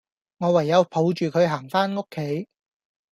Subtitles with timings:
[0.39, 2.47] 我唯有抱住佢行返屋企